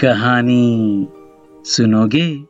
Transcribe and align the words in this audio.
कहानी 0.00 1.08
सुनोगे? 1.64 2.44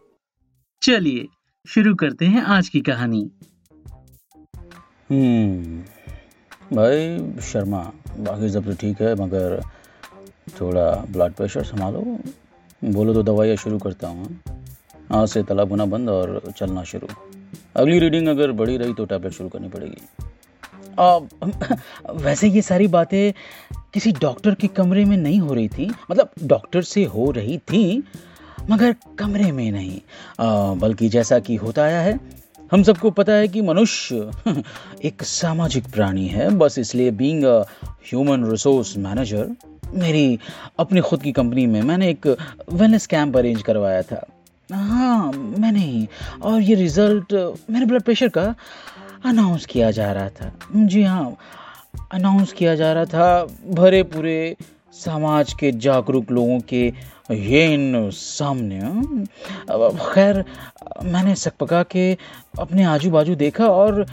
चलिए 0.83 1.27
शुरू 1.69 1.95
करते 1.95 2.25
हैं 2.25 2.43
आज 2.43 2.69
की 2.69 2.81
कहानी। 2.81 3.31
हम्म 5.11 6.77
भाई 6.77 7.41
शर्मा 7.41 7.93
बाकी 8.19 8.51
सब 8.51 8.65
तो 8.65 8.73
ठीक 8.73 9.03
है 9.03 9.15
मगर 9.15 9.63
थोड़ा 10.61 10.91
ब्लड 11.11 11.33
प्रेशर 11.33 11.65
संभालो। 11.65 12.01
बोलो 12.85 13.15
तो 13.15 13.23
दवाइयाँ 13.23 13.57
शुरू 13.57 13.79
करता 13.79 14.09
हूँ। 14.09 14.41
आज 15.13 15.29
से 15.29 15.43
तला 15.43 15.63
होना 15.63 15.85
बंद 15.85 16.09
और 16.09 16.53
चलना 16.57 16.85
शुरू। 16.85 17.09
अगली 17.77 17.99
रीडिंग 17.99 18.29
अगर 18.29 18.53
बड़ी 18.53 18.77
रही 18.77 18.95
तो 18.95 19.05
टैबलेट 19.05 19.33
शुरू 19.33 19.49
करनी 19.49 19.69
पड़ेगी। 19.69 20.03
आ, 20.99 21.19
वैसे 22.13 22.49
ये 22.49 22.63
सारी 22.63 22.89
बातें 22.89 23.33
किसी 23.95 24.13
डॉक्टर 24.13 24.55
के 24.55 24.67
कमरे 24.67 25.05
में 25.05 25.17
नहीं 25.17 25.41
हो 25.41 25.55
रही 25.55 25.69
थी। 25.69 25.91
मतलब 26.11 26.31
डॉक्टर 26.45 26.83
से 26.83 27.05
हो 27.05 27.31
रही 27.31 27.59
थी, 27.59 28.03
मगर 28.71 28.95
कमरे 29.19 29.53
में 29.53 29.71
नहीं। 29.73 30.01
बल्कि 30.79 31.09
जैसा 31.09 31.39
कि 31.39 31.57
होता 31.57 31.83
आया 31.83 32.01
है, 32.01 32.21
हम 32.73 32.83
सबको 32.83 33.11
पता 33.11 33.33
है 33.33 33.49
कि 33.49 33.63
मनुष्य 33.63 34.31
एक 35.05 35.23
सामाजिक 35.23 35.85
प्राणी 35.93 36.27
है। 36.27 36.51
बस 36.51 36.79
इसलिए 36.79 37.11
being 37.11 37.45
a 37.45 37.61
human 37.85 38.45
resource 38.45 38.97
manager 38.97 39.49
मेरी, 39.95 40.39
अपनी 40.79 41.01
खुद 41.01 41.23
की 41.23 41.33
कंपनी 41.33 41.67
में 41.67 41.83
मैंने 41.83 42.11
एक 42.11 42.27
वेलनेस 42.73 43.07
कैंप 43.07 43.37
अरेंज 43.37 43.63
करवाया 43.63 44.03
था। 44.03 44.27
हाँ 44.73 45.33
मैंने 45.33 45.81
ही। 45.81 46.09
और 46.43 46.61
ये 46.61 46.75
रिज़ल्ट 46.75 47.33
मेरे 47.71 47.87
ब्लड 47.87 48.03
प्रेशर 48.03 48.29
का 48.29 48.55
अनाउंस 49.25 49.67
किया 49.67 49.91
जा 49.91 50.13
रहा 50.13 50.29
था। 50.29 50.53
जी 50.77 51.03
हाँ 51.03 51.37
अनाउंस 52.13 52.53
किया 52.53 52.75
जा 52.75 52.93
रहा 52.93 53.05
था 53.05 53.47
भरे 53.69 54.03
पूरे 54.03 54.57
समाज 54.93 55.53
के 55.53 55.73
जागरूक 55.73 56.31
लोगों 56.31 56.61
के 56.61 56.93
ये 57.31 57.75
इन 57.75 58.11
सामने 58.11 58.81
खैर, 59.99 60.45
मैंने 61.05 61.35
सकपका 61.35 61.83
के 61.83 62.17
अपने 62.59 62.85
आजू 62.85 63.11
बाजू 63.11 63.35
देखा 63.35 63.67
और 63.67 64.07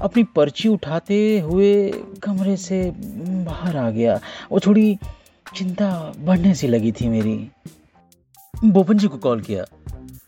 अपनी 0.00 0.24
पर्ची 0.24 0.68
उठाते 0.68 1.40
हुए 1.40 1.90
कमरे 2.22 2.56
से 2.56 2.92
बाहर 3.44 3.76
आ 3.76 3.90
गया। 3.90 4.20
वो 4.52 4.60
थोड़ी 4.66 4.98
चिंता 5.56 6.14
बढ़ने 6.18 6.54
सी 6.54 6.68
लगी 6.68 6.92
थी 6.92 7.08
मेरी। 7.08 7.50
बोपन 8.64 8.98
जी 8.98 9.08
को 9.08 9.18
कॉल 9.18 9.40
किया। 9.40 9.64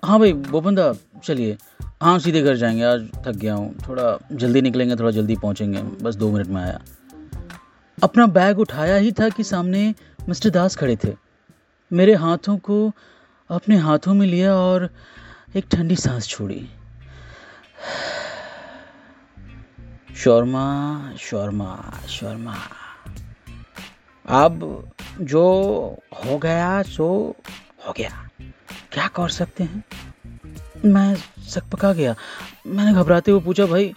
हाँ 0.04 0.18
भाई, 0.18 0.32
बोपन 0.32 0.74
दा, 0.74 0.94
चलिए। 1.24 1.56
हाँ 2.02 2.18
सीधे 2.18 2.42
घर 2.42 2.56
जाएँगे, 2.56 2.82
आज 2.82 3.08
थक 3.26 3.36
गया 3.36 3.54
हूँ। 3.54 3.74
थोड़ा 3.88 4.18
जल्दी 4.32 4.62
निकलेंगे, 4.62 4.96
थोड़ा 4.96 5.10
जल्दी 5.10 5.36
पहुँचेंगे। 5.36 5.82
बस 5.82 6.14
दो 6.14 6.30
मिनट 6.30 6.46
में 6.46 6.62
आया। 6.62 6.80
अपना 8.02 8.26
बैग 8.26 8.58
उठाया 8.58 8.96
ही 8.96 9.12
था 9.12 9.28
कि 9.28 9.44
सामने 9.44 9.94
मिस्टर 10.28 10.50
दास 10.50 10.76
खड़े 10.76 10.96
थे। 11.04 11.16
मेरे 11.92 12.14
हाथों 12.14 12.58
को 12.58 12.92
अपने 13.50 13.76
हाथों 13.76 14.14
में 14.14 14.26
लिया 14.26 14.54
और 14.54 14.90
एक 15.56 15.64
ठंडी 15.72 15.96
सांस 15.96 16.28
छोड़ी। 16.28 16.68
शर्मा 20.16 21.12
शर्मा 21.18 21.98
शर्मा। 22.08 22.54
अब 24.28 24.90
जो 25.20 25.42
हो 26.24 26.38
गया, 26.38 26.82
सो 26.82 27.36
हो 27.86 27.94
गया। 27.96 28.28
क्या 28.92 29.08
कर 29.08 29.28
सकते 29.28 29.64
हैं? 29.64 29.84
मैं 30.84 31.14
सकपका 31.48 31.92
गया। 31.92 32.14
मैंने 32.66 32.92
घबराते 32.92 33.30
हुए 33.30 33.40
पूछा, 33.40 33.66
भाई 33.66 33.94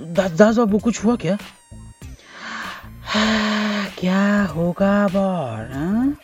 दास 0.00 0.30
दास 0.30 0.56
बाबू, 0.56 0.78
कुछ 0.78 1.04
हुआ 1.04 1.16
क्या? 1.16 1.38
क्या 3.16 4.42
होगा 4.44 5.06
बॉर 5.08 6.14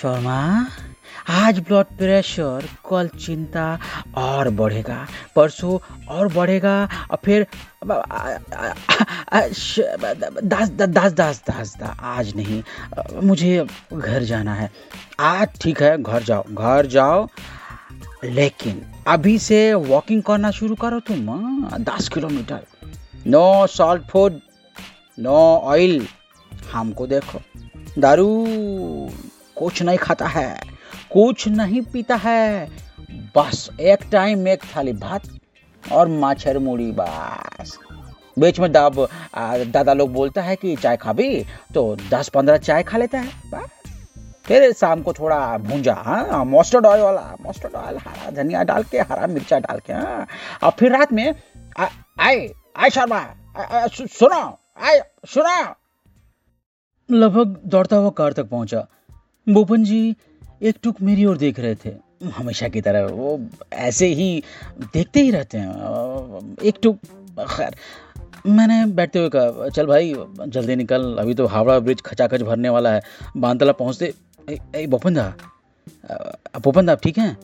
शर्मा, 0.00 0.66
आज 1.30 1.58
ब्लड 1.58 1.86
प्रेशर 1.98 2.66
कल 2.90 3.08
चिंता 3.20 3.66
और 4.16 4.50
बढ़ेगा, 4.50 4.98
परसों 5.36 5.78
और 6.08 6.32
बढ़ेगा, 6.34 6.76
और 7.10 7.18
फिर 7.24 7.46
दास 10.44 10.68
दास 10.70 11.12
दास 11.12 11.42
दास, 11.42 11.76
दा, 11.80 11.96
आज 12.02 12.32
नहीं, 12.36 12.62
मुझे 13.22 13.66
घर 13.92 14.22
जाना 14.22 14.54
है। 14.54 14.70
आज 15.20 15.60
ठीक 15.60 15.82
है, 15.82 15.96
घर 16.02 16.22
जाओ 16.22 16.44
घर 16.50 16.86
जाओ, 16.86 17.26
लेकिन 18.24 18.82
अभी 19.08 19.38
से 19.40 19.62
वॉकिंग 19.74 20.22
करना 20.22 20.50
शुरू 20.52 20.74
करो 20.76 21.00
तुम 21.08 21.20
दस 21.82 22.08
kilometre, 22.08 22.60
no 23.26 23.66
salt 23.68 24.02
food 24.10 24.40
no 25.18 25.34
oil 25.64 26.06
हमको 26.72 27.06
देखो। 27.06 27.40
दारू 27.98 28.26
कुछ 29.56 29.82
नहीं 29.82 29.98
खाता 29.98 30.26
है, 30.26 30.60
कुछ 31.12 31.46
नहीं 31.48 31.82
पीता 31.92 32.16
है। 32.16 32.68
बस 33.36 33.68
एक 33.80 34.08
टाइम 34.12 34.48
एक 34.48 34.62
थाली 34.76 34.92
भात 34.94 35.22
और 35.84 36.08
माछर 36.10 36.58
मुड़ी 36.58 36.90
बस। 36.92 37.78
बीच 38.38 38.58
में 38.60 38.70
दब 38.72 39.06
दादा 39.66 39.92
लोग 39.92 40.12
बोलता 40.12 40.42
है 40.42 40.56
कि 40.56 40.74
चाय 40.76 40.96
खा 40.96 41.12
भी 41.12 41.44
तो 41.74 41.84
दस 42.10 42.28
पंद्रह 42.28 42.56
चाय 42.58 42.82
खा 42.82 42.98
लेता 42.98 43.18
है, 43.18 43.28
बस। 43.50 43.70
फिर 44.46 44.72
शाम 44.72 45.02
को 45.02 45.12
थोड़ा 45.12 45.56
भूंजा 45.58 45.94
हाँ 45.96 46.44
मस्टर्ड 46.46 46.86
ऑयल 46.86 47.02
वाला 47.02 47.36
मस्टर्ड 47.42 47.74
ऑयल 47.74 47.98
हरा 47.98 48.30
धनिया 48.32 48.62
डाल 48.62 48.82
के, 48.82 48.98
हरा 49.00 49.26
मिर्चा 49.26 49.58
डाल 49.58 49.78
के 49.86 49.92
हाँ। 49.92 50.26
और 50.62 50.70
फिर 50.78 50.92
रात 50.92 51.12
में 51.12 51.34
आए 51.78 52.48
आए 52.76 52.90
शर्मा 52.90 53.24
सुनो। 53.88 54.42
आए, 54.76 55.00
सुना। 55.26 55.74
लगभग 57.10 57.60
दौड़ता 57.66 57.96
हुआ 57.96 58.10
कार 58.10 58.32
तक 58.32 58.48
पहुँचा। 58.48 58.86
बोपन 59.46 59.84
जी 59.84 60.14
एक 60.62 60.76
टुक 60.82 61.00
मेरी 61.02 61.24
ओर 61.24 61.36
देख 61.38 61.58
रहे 61.60 61.74
थे। 61.74 61.90
हमेशा 62.26 62.68
की 62.68 62.80
तरह, 62.80 63.04
वो 63.04 63.48
ऐसे 63.72 64.06
ही 64.06 64.42
देखते 64.82 65.20
ही 65.20 65.30
रहते 65.30 65.58
हैं। 65.58 66.56
एक 66.62 66.78
टुक, 66.82 66.98
खैर, 67.50 67.76
मैंने 68.46 68.84
बैठते 68.86 69.18
हुए 69.18 69.28
कहा, 69.28 69.68
चल 69.68 69.86
भाई, 69.86 70.14
जल्दी 70.48 70.76
निकल, 70.76 71.16
अभी 71.18 71.34
तो 71.34 71.46
हावड़ा 71.46 71.78
ब्रिज 71.78 72.00
खचाखच 72.00 72.42
भरने 72.42 72.68
वाला 72.68 72.92
है। 72.92 73.02
बांतला 73.36 73.72
पहुँचते 73.72 74.12
बोपन 74.86 75.14
दा 75.14 75.32
बोपन 76.60 76.86
दा, 76.86 76.92
आप 76.92 77.00
ठीक 77.02 77.18
हैं? 77.18 77.36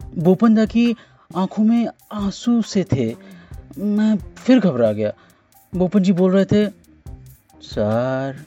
बोपन 0.00 0.54
दा 0.54 0.64
की 0.66 0.94
आँखों 1.36 1.64
में 1.64 1.86
आँसू 2.12 2.60
से 2.62 2.84
थे। 2.92 3.14
मैं 3.78 4.16
फिर 4.36 4.60
घबरा 4.60 4.92
गया। 4.92 5.12
बोपन 5.76 6.02
जी 6.02 6.12
बोल 6.12 6.32
रहे 6.32 6.44
थे, 6.44 6.70
सर, 7.62 8.44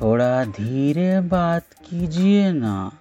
थोड़ा 0.00 0.44
धीरे 0.44 1.20
बात 1.20 1.62
कीजिए 1.62 2.52
ना। 2.52 2.92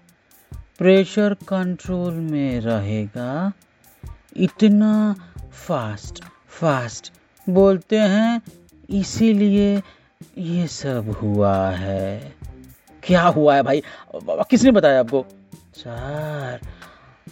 प्रेशर 0.53 1.33
कंट्रोल 1.33 2.13
में 2.13 2.61
रहेगा। 2.61 3.51
इतना 4.37 5.15
फास्ट 5.51 6.23
फास्ट 6.47 7.13
बोलते 7.49 7.97
हैं, 7.97 8.41
इसीलिए 8.89 9.83
ये 10.37 10.67
सब 10.67 11.15
हुआ 11.23 11.69
है। 11.69 12.35
क्या 13.03 13.21
हुआ 13.21 13.55
है 13.55 13.63
भाई? 13.63 13.83
किसने 14.15 14.71
बताया 14.71 14.99
आपको? 14.99 15.25
सर 15.75 16.59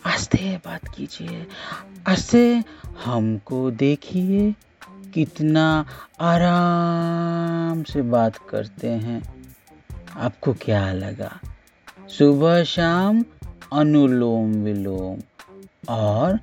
आस्ते 0.05 0.57
बात 0.57 0.87
कीजिए। 0.95 1.47
आस्ते 2.07 2.63
हमको 3.05 3.71
देखिए। 3.71 4.55
कितना 5.17 5.85
आराम 6.21 7.83
से 7.83 8.01
बात 8.01 8.37
करते 8.49 8.89
हैं। 8.89 9.21
आपको 10.15 10.53
क्या 10.53 10.93
लगा? 10.93 11.39
सुबह, 12.09 12.63
शाम, 12.63 13.23
अनुलोम 13.73 14.51
विलोम 14.53 15.19
और 15.89 16.37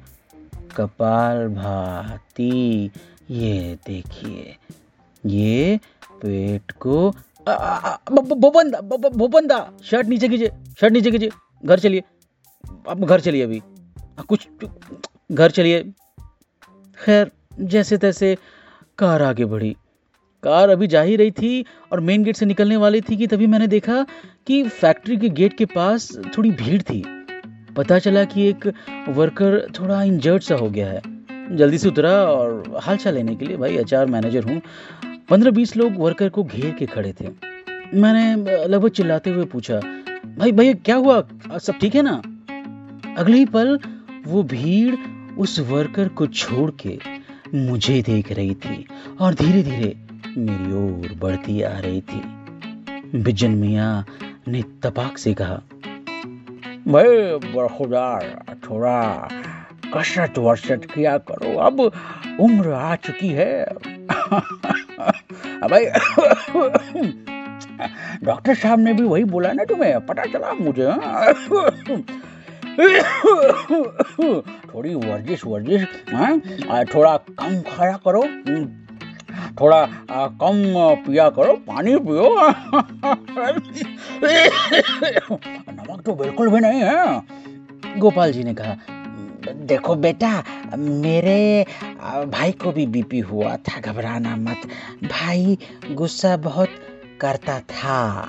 कपाल 0.77 1.49
भाती। 1.49 2.91
ये 3.31 3.79
देखिए, 3.87 4.57
ये 5.27 5.81
पेट 6.23 6.73
को 6.73 7.11
भोपंदा 8.11 8.81
भोपंदा 9.11 9.71
शर्ट 9.85 10.07
नीचे 10.07 10.29
कीजिए, 10.29 10.51
शर्ट 10.81 10.93
नीचे 10.93 11.11
कीजिए। 11.11 11.31
घर 11.65 11.79
चलिए। 11.79 12.03
अब 12.89 13.05
घर 13.05 13.21
चलिए 13.21 13.45
अभी। 13.45 13.63
कुछ, 14.29 14.49
घर 15.33 15.51
चलिए। 15.51 15.93
खैर, 17.05 17.31
जैसे 17.61 17.99
तैसे 17.99 18.37
कार 18.99 19.23
आगे 19.23 19.45
बढ़ी। 19.45 19.71
कार 20.43 20.69
अभी 20.69 20.87
जा 20.87 21.01
ही 21.03 21.17
रही 21.17 21.31
थी 21.31 21.65
और 21.93 22.01
मेन 22.01 22.25
गेट 22.25 22.37
से 22.37 22.47
निकलने 22.47 22.77
वाली 22.77 23.01
थी 23.01 23.17
कि 23.17 23.27
तभी 23.27 23.47
मैंने 23.47 23.67
देखा 23.67 24.05
कि 24.47 24.63
फैक्ट्री 24.65 25.17
के 25.17 25.29
गेट 25.31 25.57
के 25.57 25.65
पास 25.67 26.11
थोड़ी 26.37 26.51
भीड़ 26.53 26.81
थी। 26.83 27.03
पता 27.77 27.99
चला 27.99 28.25
कि 28.25 28.49
एक 28.49 28.67
वर्कर 29.09 29.59
थोड़ा 29.81 30.03
इंजर्ड 30.03 30.43
सा 30.43 30.55
हो 30.55 30.69
गया 30.71 30.89
है। 30.89 31.57
जल्दी 31.57 31.79
से 31.79 31.89
उतरा 31.89 32.13
और 32.25 32.79
हालचाल 32.83 33.15
लेने 33.15 33.35
के 33.37 33.47
लिए, 33.47 33.57
भाई 33.57 33.77
एच 33.77 33.95
मैनेजर 33.95 34.45
हूँ। 34.45 34.61
पंद्रह 35.31 35.51
बीस 35.51 35.77
लोग 35.77 35.97
वर्कर 35.99 36.29
को 36.29 36.45
घेर 36.45 36.71
के 36.71 36.87
खड़े 36.87 37.13
थे। 37.21 37.29
मैंने 37.95 38.67
लगभग 38.67 38.89
चिल्लाते 38.91 39.31
हुए 39.31 39.45
पूछा, 39.47 39.81
भाई 40.39 40.53
भाई 40.53 40.75
क्या 40.77 40.97
हुआ? 40.97 41.21
सब 41.59 41.79
ठीक 41.81 41.95
है 41.95 42.03
ना? 42.03 42.15
अगले 43.19 43.37
ही 43.37 43.45
पल 43.47 43.79
वो 44.27 44.43
भीड़ 44.45 44.95
उस 45.39 45.59
वर्कर 45.63 46.09
को 46.11 46.27
छोड़ 46.29 46.71
के 46.81 46.99
मुझे 47.55 48.03
देख 48.03 48.33
रही 48.33 48.55
थी 48.55 48.87
और 49.21 49.35
धीरे 49.35 49.63
धीरे 49.63 49.97
मेरी 50.41 50.73
ओर 50.73 51.19
बढ़ती 51.19 51.63
आ 51.63 51.79
रही 51.79 52.01
थी। 52.01 52.23
बिजन 53.19 53.51
मिया 53.51 54.05
ने 54.49 54.63
तपाक 54.63 55.19
से 55.19 55.35
कहा 55.35 55.63
भाई 56.89 57.07
बरखुदार 57.55 58.45
थोड़ा 58.71 59.29
कसरत 59.97 60.39
वर्षत 60.39 60.87
किया 60.95 61.19
करो। 61.19 61.59
अब 61.59 61.93
उम्र 62.41 62.73
आ 62.73 62.97
चुकी 62.97 63.29
है। 63.29 63.65
भाई 65.69 65.87
डॉक्टर 68.25 68.55
साहब 68.55 68.79
ने 68.79 68.93
भी 68.93 69.03
वही 69.03 69.25
बोला 69.25 69.53
ना 69.53 69.65
तुम्हें। 69.65 70.07
पता 70.07 70.25
चला 70.25 70.53
मुझे 70.53 70.87
हाँ? 70.87 71.35
थोड़ी 74.75 74.95
वर्जिश 74.95 75.45
वर्जिश 75.47 75.87
हाँ? 76.13 76.41
थोड़ा 76.85 77.17
कम 77.17 77.61
खाया 77.61 77.97
करो 78.09 78.23
थोड़ा 79.61 79.79
आ, 80.11 80.27
कम 80.27 80.63
पिया 81.07 81.29
करो 81.31 81.53
पानी 81.53 81.97
पियो। 81.97 82.29
नमक 85.73 86.03
तो 86.07 86.15
बिल्कुल 86.15 86.51
भी 86.51 86.61
नहीं 86.61 86.81
है। 86.81 87.23
गोपाल 87.99 88.33
जी 88.33 88.45
ने 88.45 88.55
कहा 88.55 88.77
देखो 89.53 89.95
बेटा 89.95 90.45
मेरे 90.79 91.67
भाई 92.27 92.53
को 92.53 92.73
भी 92.73 92.87
बीपी 92.87 93.19
हुआ 93.19 93.57
था 93.57 93.81
घबराना 93.81 94.37
मत। 94.37 94.69
भाई 95.05 95.59
गुस्सा 95.93 96.37
बहुत 96.37 96.69
करता 97.21 97.61
था। 97.61 98.29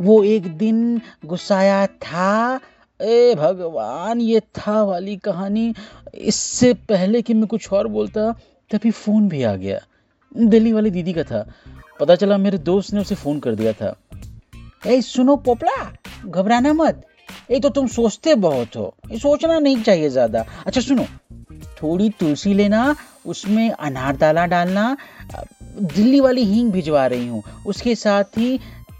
वो 0.00 0.24
एक 0.24 0.56
दिन 0.56 1.00
गुस्साया 1.24 1.86
था 1.86 2.60
ए 3.00 3.34
भगवान, 3.34 4.20
ये 4.20 4.40
था 4.40 4.82
वाली 4.82 5.16
कहानी। 5.16 5.74
इससे 6.14 6.72
पहले 6.88 7.22
कि 7.22 7.34
मैं 7.34 7.46
कुछ 7.46 7.72
और 7.72 7.88
बोलता 7.88 8.32
तभी 8.70 8.90
फ़ोन 8.90 9.28
भी 9.28 9.42
आ 9.42 9.54
गया। 9.56 9.78
दिल्ली 10.36 10.72
वाली 10.72 10.90
दीदी 10.90 11.12
का 11.12 11.22
था। 11.22 11.46
पता 12.00 12.14
चला 12.14 12.36
मेरे 12.38 12.58
दोस्त 12.58 12.92
ने 12.94 13.00
उसे 13.00 13.14
फ़ोन 13.14 13.38
कर 13.40 13.54
दिया 13.54 13.72
था। 13.72 13.94
ए, 14.86 15.00
सुनो 15.00 15.36
पोपला 15.36 15.92
घबराना 16.24 16.72
मत। 16.72 17.04
ये 17.50 17.60
तो 17.60 17.68
तुम 17.68 17.86
सोचते 17.86 18.34
बहुत 18.34 18.76
हो। 18.76 18.94
ये 19.10 19.18
सोचना 19.18 19.58
नहीं 19.58 19.82
चाहिए 19.82 20.08
ज़्यादा। 20.08 20.44
अच्छा 20.66 20.80
सुनो। 20.80 21.04
थोड़ी 21.82 22.08
तुलसी 22.10 22.54
लेना, 22.54 22.94
उसमें 23.26 23.70
अनारदाला 23.70 24.46
डालना। 24.46 24.96
दिल्ली 25.76 26.20
वाली 26.20 26.44
हींग 26.44 26.70
भिजवा 26.72 27.06
रही 27.06 27.26
हूँ। 27.28 27.42
उसके 27.66 27.94
साथ 27.94 28.38
ही 28.38 28.58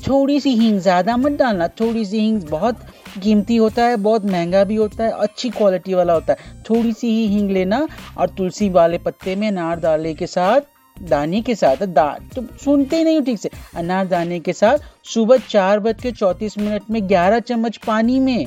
थोड़ी 0.09 0.39
सी 0.41 0.51
हींग 0.51 0.79
ज़्यादा 0.81 1.17
मत 1.17 1.33
डालना। 1.33 1.69
थोड़ी 1.69 2.05
सी 2.05 2.21
हींग 2.21 2.43
बहुत 2.43 2.81
कीमती 3.19 3.57
होता 3.57 3.85
है, 3.85 3.97
बहुत 3.97 4.25
महँगा 4.25 4.65
भी 4.65 4.77
होता 4.77 5.05
है, 5.05 5.11
अच्छी 5.13 5.51
क्वालिटी 5.51 5.95
वाला 5.95 6.13
होता 6.13 6.33
है। 6.33 6.63
थोड़ी 6.63 6.93
सी 6.93 7.09
ही 7.09 7.27
हींग 7.27 7.51
लेना 7.51 7.87
और 8.19 8.29
तुलसी 8.29 8.69
वाले 8.71 8.99
पत्ते 8.99 9.37
में 9.37 9.49
अनार 9.49 9.81
दाले 9.81 10.15
के 10.15 10.27
साथ, 10.27 10.61
दाने 10.97 11.41
के 11.43 11.55
साथ, 11.55 11.77
दा 11.79 12.19
तो 12.35 12.43
सुनते 12.65 12.97
ही 12.97 13.05
नहीं 13.05 13.21
ठीक 13.23 13.39
से। 13.39 13.51
अनार 13.77 14.07
दाने 14.07 14.39
के 14.41 14.53
साथ 14.53 14.79
सुबह 15.05 15.37
चार 15.49 15.81
बज 15.81 16.03
के 16.03 16.13
चौंतीस 16.13 16.59
मिनट 16.59 16.91
में 16.91 17.07
ग्यारह 17.09 17.41
चम्मच 17.41 17.77
पानी 17.77 18.19
में 18.21 18.47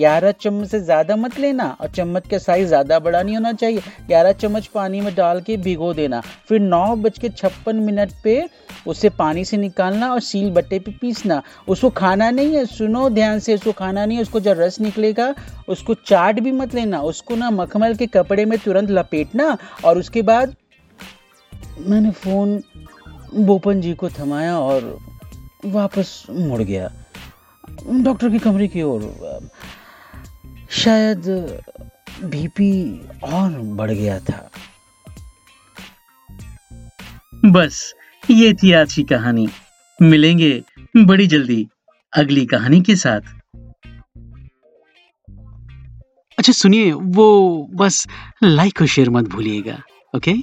ग्यारह 0.00 0.32
चम्मच 0.32 0.68
से 0.68 0.80
ज़्यादा 0.80 1.16
मत 1.16 1.38
लेना 1.38 1.64
और 1.80 1.88
चम्मच 1.90 2.28
का 2.28 2.38
साइज़ 2.40 2.68
ज़्यादा 2.68 2.98
बड़ा 2.98 3.22
नहीं 3.22 3.34
होना 3.34 3.52
चाहिए। 3.54 3.80
ग्यारह 4.06 4.32
चम्मच 4.34 4.66
पानी 4.74 5.00
में 5.00 5.14
डाल 5.14 5.40
के 5.40 5.56
भिगो 5.58 5.92
देना। 5.94 6.20
फिर 6.48 6.60
नौ 6.60 6.94
बज 6.96 7.18
के 7.18 7.28
छप्पन 7.30 7.76
मिनट 7.78 8.12
पे 8.24 8.48
उसे 8.86 9.08
पानी 9.12 9.44
से 9.44 9.56
निकालना 9.56 10.12
और 10.12 10.20
सील 10.22 10.50
बट्टे 10.50 10.78
पे 10.78 10.90
पीसना। 11.00 11.42
उसको 11.68 11.90
खाना 11.92 12.30
नहीं 12.30 12.54
है, 12.56 12.64
सुनो 12.66 13.08
ध्यान 13.10 13.38
से, 13.38 13.54
उसको 13.54 13.72
खाना 13.72 14.04
नहीं 14.06 14.16
है, 14.16 14.22
उसको 14.22 14.40
जब 14.40 14.60
रस 14.60 14.80
निकलेगा, 14.80 15.34
उसको 15.68 15.94
चाट 15.96 16.40
भी 16.40 16.52
मत 16.52 16.74
लेना। 16.74 17.00
उसको 17.02 17.36
ना 17.36 17.50
मखमल 17.50 17.94
के 17.94 18.06
कपड़े 18.08 18.44
में 18.44 18.58
तुरंत 18.58 18.90
लपेटना 18.90 19.56
और 19.84 19.98
उसके 19.98 20.22
बाद 20.22 20.54
मैंने 21.80 22.10
फ़ोन 22.12 22.62
बोपन 23.36 23.80
जी 23.80 23.92
को 23.94 24.08
थमाया 24.10 24.58
और 24.58 24.96
वापस 25.66 26.22
मुड़ 26.30 26.62
गया। 26.62 26.90
डॉक्टर 28.02 28.30
के 28.30 28.38
कमरे 28.38 28.66
की 28.68 28.82
ओर। 28.82 29.02
शायद 30.70 31.24
बीपी 32.24 32.72
और 33.22 33.50
बढ़ 33.76 33.90
गया 33.90 34.18
था। 34.20 34.50
बस 37.44 37.92
ये 38.30 38.52
थी 38.54 38.72
आज 38.72 38.94
की 38.94 39.02
कहानी। 39.02 39.48
मिलेंगे 40.02 40.62
बड़ी 40.96 41.26
जल्दी 41.26 41.66
अगली 42.12 42.44
कहानी 42.46 42.80
के 42.80 42.96
साथ। 42.96 43.20
अच्छा 46.38 46.52
सुनिए 46.52 46.92
वो 46.92 47.26
बस 47.74 48.06
लाइक 48.42 48.80
और 48.80 48.86
शेयर 48.86 49.10
मत 49.10 49.28
भूलिएगा 49.28 49.78
ओके 50.16 50.34